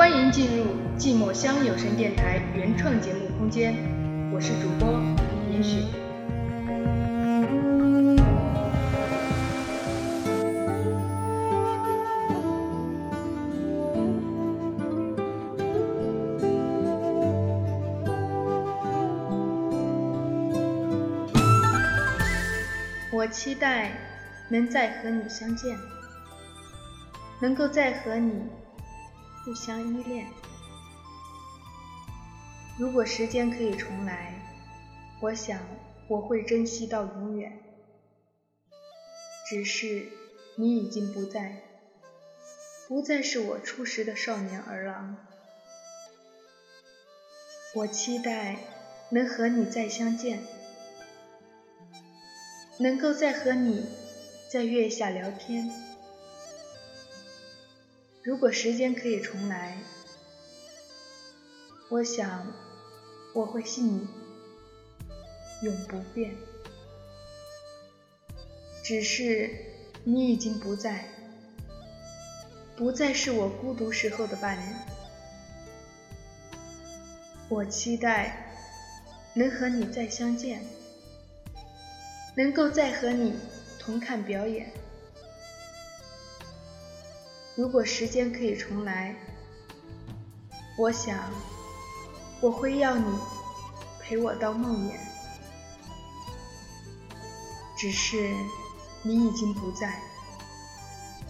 [0.00, 0.64] 欢迎进入
[0.98, 3.74] 寂寞乡有声电台原创节目空间，
[4.32, 4.98] 我是主播
[5.52, 5.84] 严雪。
[23.12, 23.92] 我期待
[24.48, 25.76] 能再和你相见，
[27.42, 28.32] 能够再和你
[29.44, 30.26] 互相依恋。
[32.78, 34.34] 如果时间可以重来，
[35.20, 35.60] 我想
[36.08, 37.58] 我会珍惜到永远。
[39.48, 40.08] 只是
[40.56, 41.62] 你已经不在，
[42.86, 45.16] 不再是我初时的少年儿郎。
[47.74, 48.56] 我期待
[49.10, 50.42] 能和你再相见。
[52.78, 53.86] 能够再和你
[54.50, 55.70] 在月下聊天。
[58.22, 59.78] 如果时间可以重来，
[61.88, 62.46] 我想
[63.34, 64.06] 我会信你
[65.62, 66.36] 永不变。
[68.82, 69.50] 只是
[70.04, 71.06] 你已经不在，
[72.76, 74.74] 不再是我孤独时候的伴侣。
[77.48, 78.52] 我期待
[79.34, 80.62] 能和你再相见。
[82.36, 83.34] 能够再和你
[83.78, 84.70] 同看表演。
[87.60, 89.14] 如果时间可以重来，
[90.78, 91.30] 我想
[92.40, 93.18] 我会要你
[94.00, 94.94] 陪我到梦魇。
[97.76, 98.34] 只是
[99.02, 100.00] 你已经不在，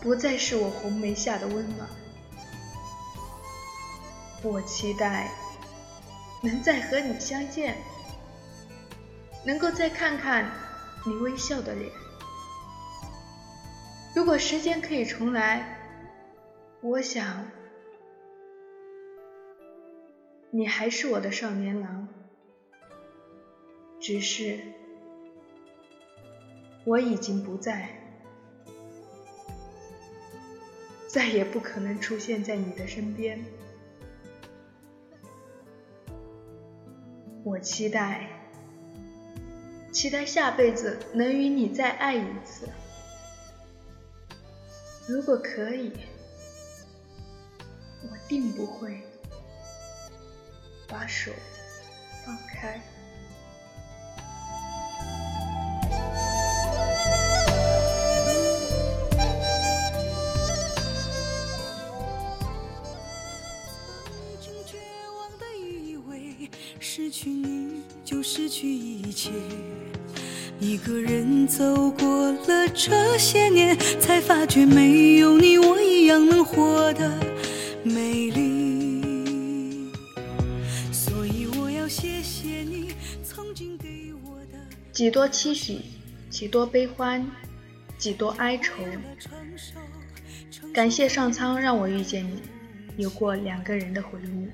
[0.00, 1.86] 不再是我红梅下的温暖。
[4.42, 5.30] 我期待
[6.40, 7.76] 能再和你相见，
[9.44, 10.50] 能够再看看。
[11.04, 11.92] 你微笑的脸。
[14.14, 15.83] 如果时间可以重来，
[16.86, 17.46] 我想，
[20.50, 22.06] 你还是我的少年郎。
[23.98, 24.60] 只是，
[26.84, 27.88] 我已经不在，
[31.06, 33.42] 再也不可能出现在你的身边。
[37.44, 38.28] 我期待。
[39.90, 42.68] 期待下辈子能与你再爱一次。
[45.08, 45.90] 如果可以，
[48.04, 49.00] 我定不会
[50.86, 51.32] 把手
[52.24, 52.80] 放开。
[64.40, 64.78] 曾经绝
[65.16, 69.30] 望的以为失去你就失去一切。
[70.60, 77.10] 一个人走过了这些年，才发觉没有你，我一样能活得
[77.84, 79.92] 美丽。
[80.90, 84.58] 所以我要谢谢你曾经给我的。
[84.90, 85.80] 几多期许，
[86.30, 87.30] 几多悲欢，
[87.98, 88.72] 几多哀愁。
[90.72, 92.40] 感谢上苍让我遇见你，
[92.96, 94.48] 有过两个人的回忆。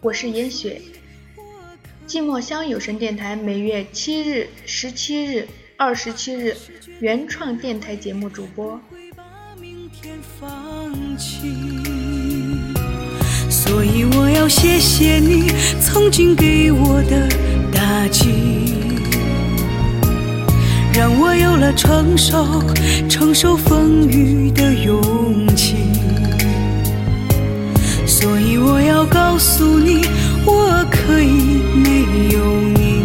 [0.00, 0.80] 我是严雪。
[2.06, 6.54] 寂寞乡有声电台每月七日、十七日、二十七日
[7.00, 8.78] 原创电台节目主播。
[13.48, 17.28] 所以我要谢谢你曾经给我的
[17.72, 18.74] 打击，
[20.92, 22.62] 让我有了承受
[23.08, 25.76] 承受风雨的勇气。
[28.06, 30.06] 所以我要告诉你，
[30.44, 32.04] 我可以没。
[32.30, 32.40] 有
[32.74, 33.04] 你，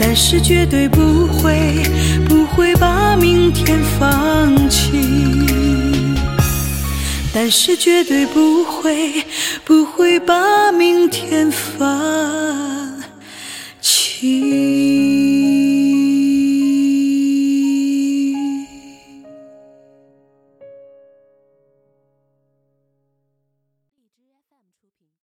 [0.00, 1.82] 但是绝对不会
[2.28, 4.92] 不会把明天放弃，
[7.40, 9.24] 但是绝对不会
[9.64, 13.00] 不会把明天放
[13.80, 14.97] 弃。